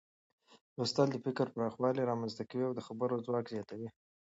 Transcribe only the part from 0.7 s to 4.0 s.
لوستل د فکر پراخوالی رامنځته کوي او د خبرو ځواک زیاتوي.